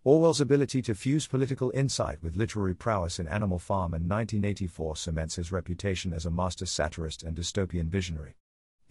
Orwell's 0.03 0.41
ability 0.41 0.83
to 0.83 0.95
fuse 0.95 1.27
political 1.27 1.71
insight 1.75 2.23
with 2.23 2.37
literary 2.37 2.75
prowess 2.75 3.21
in 3.21 3.29
Animal 3.29 3.59
Farm 3.59 3.95
and 3.95 4.09
1984 4.11 4.97
cements 4.97 5.37
his 5.37 5.53
reputation 5.53 6.13
as 6.13 6.27
a 6.27 6.31
master 6.31 6.67
satirist 6.67 7.23
and 7.23 7.37
dystopian 7.37 7.89
visionary. 7.89 8.35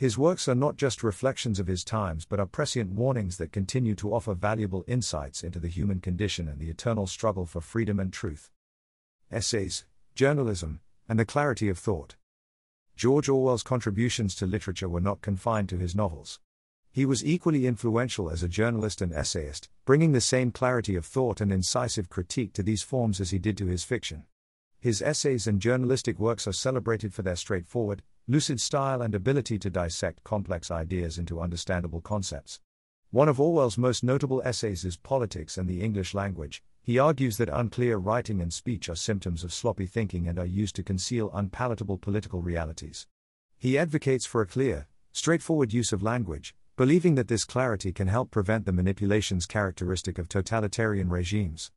His 0.02 0.18
works 0.18 0.48
are 0.48 0.56
not 0.56 0.78
just 0.78 1.04
reflections 1.04 1.60
of 1.60 1.68
his 1.68 1.84
times 1.84 2.26
but 2.26 2.40
are 2.40 2.48
prescient 2.48 2.92
warnings 2.92 3.38
that 3.38 3.52
continue 3.52 3.94
to 3.94 4.16
offer 4.16 4.34
valuable 4.34 4.84
insights 4.88 5.44
into 5.44 5.60
the 5.60 5.68
human 5.68 6.00
condition 6.00 6.48
and 6.48 6.58
the 6.58 6.72
eternal 6.72 7.06
struggle 7.06 7.46
for 7.46 7.62
freedom 7.62 8.00
and 8.00 8.12
truth. 8.12 8.50
Essays, 9.32 9.86
journalism, 10.16 10.80
and 11.08 11.20
the 11.20 11.24
clarity 11.24 11.70
of 11.70 11.78
thought. 11.78 12.16
George 12.96 13.30
Orwell's 13.30 13.62
contributions 13.62 14.34
to 14.38 14.48
literature 14.48 14.90
were 14.90 15.00
not 15.00 15.22
confined 15.22 15.70
to 15.70 15.78
his 15.78 15.94
novels. 15.94 16.40
He 16.92 17.06
was 17.06 17.24
equally 17.24 17.68
influential 17.68 18.32
as 18.32 18.42
a 18.42 18.50
journalist 18.50 19.04
and 19.04 19.14
essayist, 19.14 19.70
bringing 19.86 20.14
the 20.14 20.20
same 20.20 20.50
clarity 20.50 20.96
of 20.96 21.06
thought 21.06 21.42
and 21.42 21.54
incisive 21.54 22.10
critique 22.10 22.54
to 22.54 22.64
these 22.64 22.82
forms 22.82 23.22
as 23.22 23.30
he 23.30 23.38
did 23.38 23.56
to 23.60 23.68
his 23.68 23.84
fiction. 23.84 24.24
His 24.80 25.04
essays 25.04 25.46
and 25.46 25.62
journalistic 25.62 26.18
works 26.18 26.48
are 26.48 26.54
celebrated 26.54 27.14
for 27.14 27.22
their 27.22 27.36
straightforward, 27.36 28.02
lucid 28.28 28.62
style 28.62 29.02
and 29.02 29.16
ability 29.16 29.58
to 29.60 29.70
dissect 29.70 30.24
complex 30.24 30.70
ideas 30.70 31.18
into 31.18 31.42
understandable 31.42 32.02
concepts. 32.02 32.60
One 33.10 33.28
of 33.28 33.42
Orwell's 33.42 33.78
most 33.78 34.04
notable 34.04 34.42
essays 34.46 34.86
is 34.86 34.96
Politics 34.96 35.58
and 35.58 35.68
the 35.68 35.82
English 35.82 36.14
Language. 36.14 36.64
He 36.82 36.98
argues 36.98 37.38
that 37.38 37.50
unclear 37.50 37.98
writing 37.98 38.40
and 38.42 38.54
speech 38.54 38.88
are 38.90 38.96
symptoms 38.96 39.44
of 39.44 39.52
sloppy 39.52 39.86
thinking 39.86 40.28
and 40.28 40.40
are 40.40 40.46
used 40.46 40.76
to 40.78 40.84
conceal 40.84 41.30
unpalatable 41.34 41.98
political 41.98 42.42
realities. 42.42 43.08
He 43.58 43.78
advocates 43.78 44.26
for 44.26 44.42
a 44.42 44.48
clear, 44.48 44.88
straightforward 45.12 45.74
use 45.74 45.92
of 45.92 46.02
language, 46.02 46.56
believing 46.78 47.16
that 47.16 47.28
this 47.28 47.44
clarity 47.44 47.92
can 47.92 48.08
help 48.08 48.32
prevent 48.32 48.66
the 48.66 48.72
manipulations 48.72 49.46
characteristic 49.46 50.18
of 50.18 50.30
totalitarian 50.30 51.10
regimes. 51.10 51.70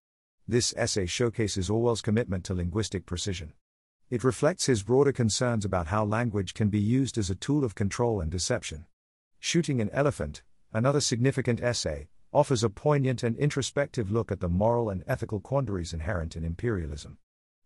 This 0.46 0.72
essay 0.76 1.06
showcases 1.06 1.68
Orwell's 1.68 2.00
commitment 2.00 2.44
to 2.44 2.54
linguistic 2.54 3.06
precision. 3.06 3.54
It 4.14 4.22
reflects 4.22 4.66
his 4.66 4.84
broader 4.84 5.10
concerns 5.10 5.64
about 5.64 5.88
how 5.88 6.04
language 6.04 6.54
can 6.54 6.68
be 6.68 6.78
used 6.78 7.18
as 7.18 7.30
a 7.30 7.34
tool 7.34 7.64
of 7.64 7.74
control 7.74 8.20
and 8.20 8.30
deception. 8.30 8.86
Shooting 9.40 9.80
an 9.80 9.90
Elephant, 9.90 10.44
another 10.72 11.00
significant 11.00 11.60
essay, 11.60 12.06
offers 12.32 12.62
a 12.62 12.70
poignant 12.70 13.24
and 13.24 13.36
introspective 13.36 14.12
look 14.12 14.30
at 14.30 14.38
the 14.38 14.48
moral 14.48 14.88
and 14.88 15.02
ethical 15.08 15.40
quandaries 15.40 15.92
inherent 15.92 16.36
in 16.36 16.44
imperialism. 16.44 17.18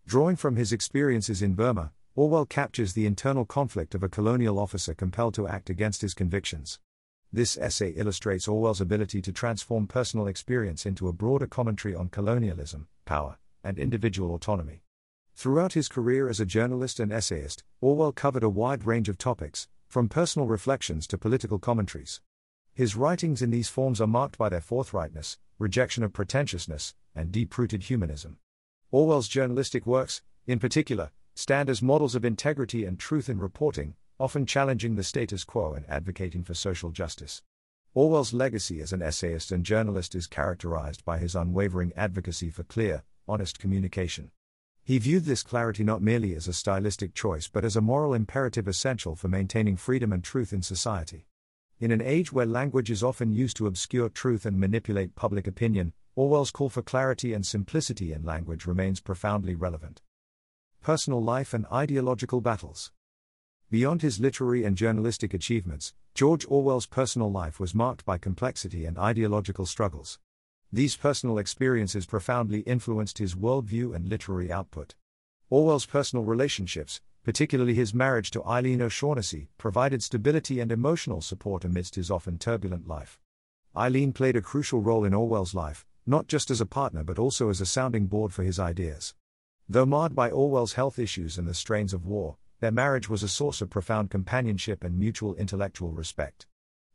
Drawing 0.06 0.36
from 0.36 0.56
his 0.56 0.72
experiences 0.72 1.42
in 1.42 1.52
Burma, 1.52 1.92
Orwell 2.14 2.46
captures 2.46 2.94
the 2.94 3.04
internal 3.04 3.44
conflict 3.44 3.94
of 3.94 4.02
a 4.02 4.08
colonial 4.08 4.58
officer 4.58 4.94
compelled 4.94 5.34
to 5.34 5.48
act 5.48 5.68
against 5.68 6.00
his 6.00 6.14
convictions. 6.14 6.80
This 7.30 7.58
essay 7.58 7.90
illustrates 7.90 8.48
Orwell's 8.48 8.80
ability 8.80 9.20
to 9.20 9.32
transform 9.32 9.86
personal 9.86 10.26
experience 10.26 10.86
into 10.86 11.08
a 11.08 11.12
broader 11.12 11.46
commentary 11.46 11.94
on 11.94 12.08
colonialism, 12.08 12.88
power, 13.04 13.36
and 13.62 13.78
individual 13.78 14.34
autonomy. 14.34 14.80
Throughout 15.38 15.74
his 15.74 15.86
career 15.88 16.28
as 16.28 16.40
a 16.40 16.44
journalist 16.44 16.98
and 16.98 17.12
essayist, 17.12 17.62
Orwell 17.80 18.10
covered 18.10 18.42
a 18.42 18.48
wide 18.48 18.84
range 18.84 19.08
of 19.08 19.18
topics, 19.18 19.68
from 19.86 20.08
personal 20.08 20.48
reflections 20.48 21.06
to 21.06 21.16
political 21.16 21.60
commentaries. 21.60 22.20
His 22.74 22.96
writings 22.96 23.40
in 23.40 23.52
these 23.52 23.68
forms 23.68 24.00
are 24.00 24.08
marked 24.08 24.36
by 24.36 24.48
their 24.48 24.60
forthrightness, 24.60 25.38
rejection 25.56 26.02
of 26.02 26.12
pretentiousness, 26.12 26.96
and 27.14 27.30
deep 27.30 27.56
rooted 27.56 27.84
humanism. 27.84 28.38
Orwell's 28.90 29.28
journalistic 29.28 29.86
works, 29.86 30.22
in 30.48 30.58
particular, 30.58 31.12
stand 31.36 31.70
as 31.70 31.80
models 31.80 32.16
of 32.16 32.24
integrity 32.24 32.84
and 32.84 32.98
truth 32.98 33.28
in 33.28 33.38
reporting, 33.38 33.94
often 34.18 34.44
challenging 34.44 34.96
the 34.96 35.04
status 35.04 35.44
quo 35.44 35.72
and 35.72 35.88
advocating 35.88 36.42
for 36.42 36.54
social 36.54 36.90
justice. 36.90 37.42
Orwell's 37.94 38.32
legacy 38.32 38.80
as 38.80 38.92
an 38.92 39.02
essayist 39.02 39.52
and 39.52 39.62
journalist 39.62 40.16
is 40.16 40.26
characterized 40.26 41.04
by 41.04 41.18
his 41.18 41.36
unwavering 41.36 41.92
advocacy 41.94 42.50
for 42.50 42.64
clear, 42.64 43.04
honest 43.28 43.60
communication. 43.60 44.32
He 44.88 44.96
viewed 44.96 45.26
this 45.26 45.42
clarity 45.42 45.84
not 45.84 46.00
merely 46.00 46.34
as 46.34 46.48
a 46.48 46.54
stylistic 46.54 47.12
choice 47.12 47.46
but 47.46 47.62
as 47.62 47.76
a 47.76 47.82
moral 47.82 48.14
imperative 48.14 48.66
essential 48.66 49.14
for 49.14 49.28
maintaining 49.28 49.76
freedom 49.76 50.14
and 50.14 50.24
truth 50.24 50.50
in 50.50 50.62
society. 50.62 51.26
In 51.78 51.90
an 51.90 52.00
age 52.00 52.32
where 52.32 52.46
language 52.46 52.90
is 52.90 53.02
often 53.02 53.30
used 53.30 53.58
to 53.58 53.66
obscure 53.66 54.08
truth 54.08 54.46
and 54.46 54.58
manipulate 54.58 55.14
public 55.14 55.46
opinion, 55.46 55.92
Orwell's 56.16 56.50
call 56.50 56.70
for 56.70 56.80
clarity 56.80 57.34
and 57.34 57.44
simplicity 57.44 58.14
in 58.14 58.22
language 58.22 58.64
remains 58.64 58.98
profoundly 58.98 59.54
relevant. 59.54 60.00
Personal 60.80 61.22
life 61.22 61.52
and 61.52 61.66
ideological 61.70 62.40
battles. 62.40 62.90
Beyond 63.70 64.00
his 64.00 64.20
literary 64.20 64.64
and 64.64 64.74
journalistic 64.74 65.34
achievements, 65.34 65.92
George 66.14 66.46
Orwell's 66.48 66.86
personal 66.86 67.30
life 67.30 67.60
was 67.60 67.74
marked 67.74 68.06
by 68.06 68.16
complexity 68.16 68.86
and 68.86 68.96
ideological 68.96 69.66
struggles. 69.66 70.18
These 70.70 70.96
personal 70.96 71.38
experiences 71.38 72.04
profoundly 72.04 72.60
influenced 72.60 73.18
his 73.18 73.34
worldview 73.34 73.94
and 73.94 74.06
literary 74.06 74.52
output. 74.52 74.94
Orwell's 75.48 75.86
personal 75.86 76.26
relationships, 76.26 77.00
particularly 77.24 77.72
his 77.72 77.94
marriage 77.94 78.30
to 78.32 78.44
Eileen 78.44 78.82
O'Shaughnessy, 78.82 79.48
provided 79.56 80.02
stability 80.02 80.60
and 80.60 80.70
emotional 80.70 81.22
support 81.22 81.64
amidst 81.64 81.94
his 81.94 82.10
often 82.10 82.36
turbulent 82.36 82.86
life. 82.86 83.18
Eileen 83.74 84.12
played 84.12 84.36
a 84.36 84.42
crucial 84.42 84.80
role 84.80 85.06
in 85.06 85.14
Orwell's 85.14 85.54
life, 85.54 85.86
not 86.04 86.26
just 86.26 86.50
as 86.50 86.60
a 86.60 86.66
partner 86.66 87.02
but 87.02 87.18
also 87.18 87.48
as 87.48 87.62
a 87.62 87.66
sounding 87.66 88.06
board 88.06 88.32
for 88.34 88.42
his 88.42 88.58
ideas. 88.58 89.14
Though 89.68 89.86
marred 89.86 90.14
by 90.14 90.30
Orwell's 90.30 90.74
health 90.74 90.98
issues 90.98 91.38
and 91.38 91.48
the 91.48 91.54
strains 91.54 91.94
of 91.94 92.04
war, 92.04 92.36
their 92.60 92.72
marriage 92.72 93.08
was 93.08 93.22
a 93.22 93.28
source 93.28 93.62
of 93.62 93.70
profound 93.70 94.10
companionship 94.10 94.84
and 94.84 94.98
mutual 94.98 95.34
intellectual 95.36 95.92
respect. 95.92 96.46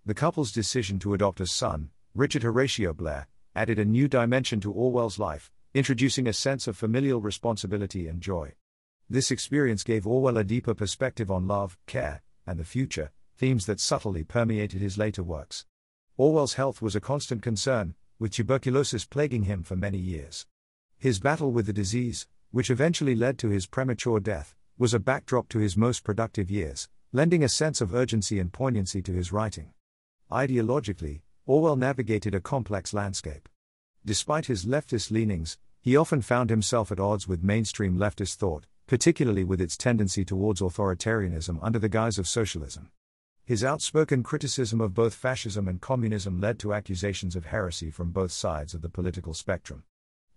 The 0.05 0.13
couple's 0.13 0.51
decision 0.51 0.99
to 0.99 1.13
adopt 1.13 1.39
a 1.39 1.47
son, 1.47 1.89
Richard 2.13 2.43
Horatio 2.43 2.93
Blair, 2.93 3.27
added 3.55 3.79
a 3.79 3.85
new 3.85 4.07
dimension 4.07 4.59
to 4.61 4.71
Orwell's 4.71 5.19
life, 5.19 5.51
introducing 5.73 6.27
a 6.27 6.33
sense 6.33 6.67
of 6.67 6.77
familial 6.77 7.21
responsibility 7.21 8.07
and 8.07 8.21
joy. 8.21 8.53
This 9.09 9.31
experience 9.31 9.83
gave 9.83 10.07
Orwell 10.07 10.37
a 10.37 10.43
deeper 10.43 10.73
perspective 10.73 11.29
on 11.29 11.47
love, 11.47 11.77
care, 11.87 12.21
and 12.45 12.59
the 12.59 12.65
future, 12.65 13.11
themes 13.37 13.65
that 13.65 13.79
subtly 13.79 14.23
permeated 14.23 14.81
his 14.81 14.97
later 14.97 15.23
works. 15.23 15.65
Orwell's 16.15 16.53
health 16.53 16.81
was 16.81 16.95
a 16.95 17.01
constant 17.01 17.41
concern, 17.41 17.95
with 18.19 18.31
tuberculosis 18.31 19.05
plaguing 19.05 19.43
him 19.43 19.63
for 19.63 19.75
many 19.75 19.97
years. 19.97 20.45
His 20.97 21.19
battle 21.19 21.51
with 21.51 21.65
the 21.65 21.73
disease, 21.73 22.27
which 22.51 22.69
eventually 22.69 23.15
led 23.15 23.37
to 23.39 23.49
his 23.49 23.65
premature 23.65 24.19
death, 24.19 24.55
was 24.77 24.93
a 24.93 24.99
backdrop 24.99 25.49
to 25.49 25.59
his 25.59 25.75
most 25.75 26.03
productive 26.03 26.49
years, 26.49 26.87
lending 27.11 27.43
a 27.43 27.49
sense 27.49 27.81
of 27.81 27.93
urgency 27.93 28.39
and 28.39 28.53
poignancy 28.53 29.01
to 29.01 29.11
his 29.11 29.31
writing. 29.31 29.73
Ideologically, 30.31 31.22
Orwell 31.45 31.75
navigated 31.75 32.33
a 32.33 32.39
complex 32.39 32.93
landscape. 32.93 33.49
Despite 34.05 34.45
his 34.45 34.65
leftist 34.65 35.11
leanings, 35.11 35.57
he 35.81 35.97
often 35.97 36.21
found 36.21 36.49
himself 36.49 36.89
at 36.89 37.01
odds 37.01 37.27
with 37.27 37.43
mainstream 37.43 37.97
leftist 37.97 38.35
thought, 38.35 38.65
particularly 38.87 39.43
with 39.43 39.59
its 39.59 39.75
tendency 39.75 40.23
towards 40.23 40.61
authoritarianism 40.61 41.59
under 41.61 41.79
the 41.79 41.89
guise 41.89 42.17
of 42.17 42.29
socialism. 42.29 42.91
His 43.43 43.61
outspoken 43.61 44.23
criticism 44.23 44.79
of 44.79 44.93
both 44.93 45.13
fascism 45.13 45.67
and 45.67 45.81
communism 45.81 46.39
led 46.39 46.59
to 46.59 46.73
accusations 46.73 47.35
of 47.35 47.47
heresy 47.47 47.91
from 47.91 48.11
both 48.11 48.31
sides 48.31 48.73
of 48.73 48.81
the 48.81 48.87
political 48.87 49.33
spectrum. 49.33 49.83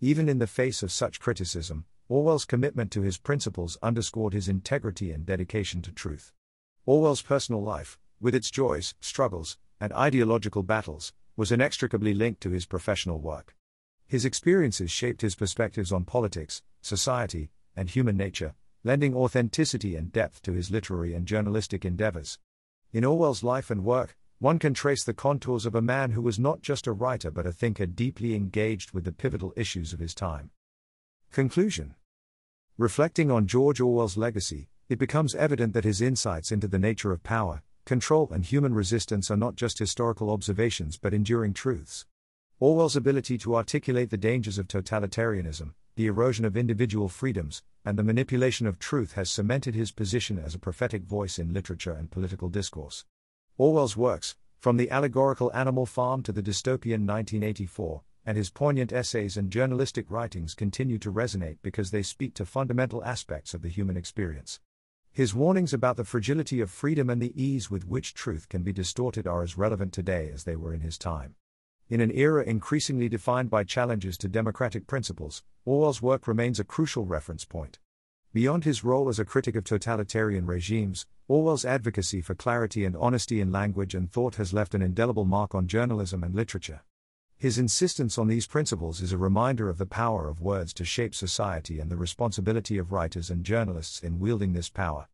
Even 0.01 0.29
in 0.29 0.41
the 0.41 0.49
face 0.49 0.83
of 0.83 0.91
such 0.91 1.21
criticism, 1.21 1.85
Orwell's 2.09 2.45
commitment 2.45 2.91
to 2.91 3.03
his 3.03 3.17
principles 3.17 3.79
underscored 3.81 4.33
his 4.33 4.49
integrity 4.49 5.13
and 5.13 5.25
dedication 5.25 5.83
to 5.83 5.93
truth. 5.93 6.33
Orwell's 6.85 7.23
personal 7.23 7.63
life, 7.63 7.97
with 8.21 8.35
its 8.35 8.51
joys, 8.51 8.95
struggles, 9.01 9.57
and 9.81 9.93
ideological 9.93 10.63
battles, 10.63 11.13
was 11.37 11.53
inextricably 11.53 12.15
linked 12.15 12.41
to 12.41 12.51
his 12.51 12.67
professional 12.67 13.21
work. 13.21 13.55
His 14.07 14.25
experiences 14.25 14.91
shaped 14.91 15.21
his 15.21 15.35
perspectives 15.35 15.93
on 15.93 16.05
politics, 16.05 16.63
society, 16.81 17.51
and 17.77 17.91
human 17.91 18.17
nature, 18.17 18.55
lending 18.85 19.15
authenticity 19.15 19.97
and 19.97 20.13
depth 20.13 20.43
to 20.43 20.53
his 20.53 20.71
literary 20.71 21.13
and 21.13 21.27
journalistic 21.27 21.85
endeavors. 21.85 22.39
In 22.93 23.05
Orwell's 23.05 23.43
life 23.43 23.71
and 23.71 23.85
work, 23.85 24.17
one 24.39 24.59
can 24.59 24.75
trace 24.75 25.03
the 25.03 25.15
contours 25.15 25.67
of 25.67 25.75
a 25.75 25.83
man 25.83 26.13
who 26.13 26.23
was 26.23 26.39
not 26.39 26.61
just 26.61 26.87
a 26.87 26.93
writer 26.93 27.31
but 27.31 27.47
a 27.47 27.53
thinker 27.53 27.87
deeply 27.87 28.35
engaged 28.35 28.93
with 28.93 29.05
the 29.05 29.13
pivotal 29.13 29.53
issues 29.57 29.93
of 29.93 29.99
his 29.99 30.15
time. 30.15 30.51
Conclusion 31.33 31.95
Reflecting 32.79 33.31
on 33.31 33.47
George 33.47 33.81
Orwell's 33.81 34.17
legacy, 34.17 34.69
it 34.89 34.99
becomes 34.99 35.35
evident 35.35 35.73
that 35.73 35.85
his 35.85 36.01
insights 36.01 36.53
into 36.53 36.69
the 36.69 36.79
nature 36.79 37.11
of 37.11 37.23
power, 37.23 37.63
control, 37.87 38.29
and 38.31 38.45
human 38.45 38.75
resistance 38.75 39.31
are 39.31 39.37
not 39.37 39.57
just 39.57 39.79
historical 39.79 40.31
observations 40.31 40.99
but 40.99 41.15
enduring 41.15 41.55
truths. 41.55 42.05
Orwell's 42.61 42.97
ability 42.97 43.39
to 43.39 43.57
articulate 43.57 44.11
the 44.11 44.19
dangers 44.19 44.59
of 44.59 44.69
totalitarianism, 44.69 45.73
the 45.95 46.07
erosion 46.07 46.45
of 46.45 46.57
individual 46.57 47.09
freedoms, 47.09 47.63
and 47.85 47.99
the 47.99 48.05
manipulation 48.05 48.67
of 48.67 48.79
truth 48.79 49.13
has 49.13 49.31
cemented 49.31 49.75
his 49.75 49.93
position 49.93 50.39
as 50.39 50.55
a 50.55 50.59
prophetic 50.59 51.05
voice 51.05 51.39
in 51.39 51.55
literature 51.55 51.93
and 51.93 52.11
political 52.11 52.51
discourse. 52.51 53.07
Orwell's 53.57 53.97
works, 53.97 54.37
from 54.59 54.77
the 54.77 54.91
allegorical 54.91 55.51
Animal 55.55 55.87
Farm 55.87 56.23
to 56.25 56.33
the 56.33 56.43
dystopian 56.43 57.07
1984, 57.07 58.03
and 58.27 58.37
his 58.37 58.51
poignant 58.51 58.93
essays 58.93 59.37
and 59.37 59.51
journalistic 59.51 60.11
writings 60.11 60.55
continue 60.55 60.99
to 60.99 61.13
resonate 61.13 61.59
because 61.63 61.91
they 61.91 62.03
speak 62.03 62.35
to 62.35 62.45
fundamental 62.45 63.05
aspects 63.05 63.55
of 63.55 63.63
the 63.63 63.69
human 63.69 63.97
experience. 63.97 64.61
His 65.17 65.35
warnings 65.35 65.73
about 65.73 65.97
the 65.97 66.05
fragility 66.05 66.61
of 66.61 66.71
freedom 66.71 67.09
and 67.09 67.23
the 67.23 67.33
ease 67.43 67.71
with 67.71 67.89
which 67.89 68.13
truth 68.13 68.51
can 68.51 68.63
be 68.63 68.71
distorted 68.71 69.27
are 69.27 69.43
as 69.43 69.57
relevant 69.57 69.95
today 69.95 70.31
as 70.31 70.45
they 70.45 70.57
were 70.57 70.75
in 70.75 70.83
his 70.83 70.99
time. 70.99 71.37
In 71.89 72.03
an 72.03 72.11
era 72.11 72.45
increasingly 72.45 73.09
defined 73.09 73.49
by 73.49 73.65
challenges 73.65 74.19
to 74.19 74.29
democratic 74.29 74.87
principles, 74.87 75.43
Orwell's 75.65 76.03
work 76.03 76.29
remains 76.29 76.61
a 76.61 76.65
crucial 76.65 77.07
reference 77.07 77.47
point. 77.47 77.79
Beyond 78.35 78.65
his 78.65 78.85
role 78.85 79.09
as 79.09 79.19
a 79.19 79.25
critic 79.25 79.57
of 79.57 79.65
totalitarian 79.65 80.45
regimes, 80.45 81.07
Orwell's 81.29 81.65
advocacy 81.65 82.21
for 82.21 82.35
clarity 82.35 82.85
and 82.85 82.95
honesty 82.95 83.41
in 83.41 83.51
language 83.51 83.95
and 83.95 84.13
thought 84.13 84.35
has 84.35 84.53
left 84.53 84.75
an 84.75 84.83
indelible 84.83 85.25
mark 85.25 85.55
on 85.55 85.67
journalism 85.67 86.23
and 86.23 86.35
literature. 86.35 86.83
His 87.39 87.59
insistence 87.59 88.17
on 88.17 88.29
these 88.29 88.47
principles 88.47 89.03
is 89.03 89.13
a 89.13 89.19
reminder 89.19 89.69
of 89.69 89.77
the 89.77 89.85
power 89.85 90.27
of 90.27 90.41
words 90.41 90.73
to 90.73 90.87
shape 90.87 91.15
society 91.15 91.79
and 91.79 91.91
the 91.91 91.97
responsibility 91.97 92.79
of 92.79 92.93
writers 92.93 93.29
and 93.29 93.45
journalists 93.45 94.03
in 94.03 94.19
wielding 94.19 94.55
this 94.55 94.71
power. 94.71 95.09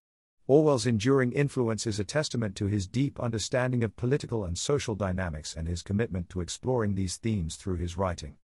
Orwell's 0.46 0.86
enduring 0.86 1.32
influence 1.32 1.84
is 1.84 1.98
a 1.98 2.04
testament 2.04 2.54
to 2.56 2.66
his 2.66 2.86
deep 2.86 3.18
understanding 3.18 3.82
of 3.82 3.96
political 3.96 4.44
and 4.44 4.56
social 4.56 4.94
dynamics 4.94 5.56
and 5.56 5.66
his 5.66 5.82
commitment 5.82 6.28
to 6.28 6.40
exploring 6.40 6.94
these 6.94 7.16
themes 7.16 7.56
through 7.56 7.76
his 7.76 7.98
writing. 7.98 8.36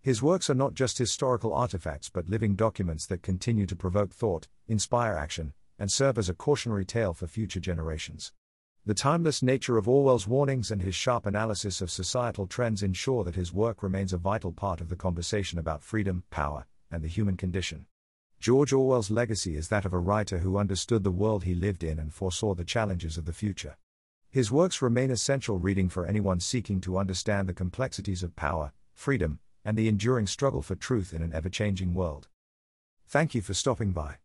His 0.00 0.22
works 0.22 0.48
are 0.48 0.54
not 0.54 0.74
just 0.74 0.98
historical 0.98 1.52
artifacts 1.52 2.08
but 2.08 2.28
living 2.28 2.54
documents 2.54 3.04
that 3.06 3.22
continue 3.22 3.66
to 3.66 3.74
provoke 3.74 4.12
thought, 4.12 4.46
inspire 4.68 5.14
action, 5.14 5.54
and 5.76 5.90
serve 5.90 6.18
as 6.18 6.28
a 6.28 6.34
cautionary 6.34 6.84
tale 6.84 7.12
for 7.12 7.26
future 7.26 7.60
generations. 7.60 8.32
The 8.86 8.92
timeless 8.92 9.42
nature 9.42 9.78
of 9.78 9.88
Orwell's 9.88 10.28
warnings 10.28 10.70
and 10.70 10.82
his 10.82 10.94
sharp 10.94 11.24
analysis 11.24 11.80
of 11.80 11.90
societal 11.90 12.46
trends 12.46 12.82
ensure 12.82 13.24
that 13.24 13.34
his 13.34 13.50
work 13.50 13.82
remains 13.82 14.12
a 14.12 14.18
vital 14.18 14.52
part 14.52 14.82
of 14.82 14.90
the 14.90 14.96
conversation 14.96 15.58
about 15.58 15.82
freedom, 15.82 16.24
power, 16.28 16.66
and 16.90 17.02
the 17.02 17.08
human 17.08 17.38
condition. 17.38 17.86
George 18.40 18.74
Orwell's 18.74 19.10
legacy 19.10 19.56
is 19.56 19.68
that 19.68 19.86
of 19.86 19.94
a 19.94 19.98
writer 19.98 20.40
who 20.40 20.58
understood 20.58 21.02
the 21.02 21.10
world 21.10 21.44
he 21.44 21.54
lived 21.54 21.82
in 21.82 21.98
and 21.98 22.12
foresaw 22.12 22.54
the 22.54 22.62
challenges 22.62 23.16
of 23.16 23.24
the 23.24 23.32
future. 23.32 23.78
His 24.28 24.52
works 24.52 24.82
remain 24.82 25.10
essential 25.10 25.58
reading 25.58 25.88
for 25.88 26.04
anyone 26.04 26.40
seeking 26.40 26.82
to 26.82 26.98
understand 26.98 27.48
the 27.48 27.54
complexities 27.54 28.22
of 28.22 28.36
power, 28.36 28.74
freedom, 28.92 29.38
and 29.64 29.78
the 29.78 29.88
enduring 29.88 30.26
struggle 30.26 30.60
for 30.60 30.74
truth 30.74 31.14
in 31.14 31.22
an 31.22 31.32
ever 31.32 31.48
changing 31.48 31.94
world. 31.94 32.28
Thank 33.06 33.34
you 33.34 33.40
for 33.40 33.54
stopping 33.54 33.92
by. 33.92 34.16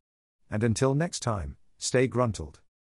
And 0.51 0.66
until 0.66 0.96
next 0.96 1.22
time, 1.22 1.56
stay 1.78 2.08
gruntled. 2.08 2.60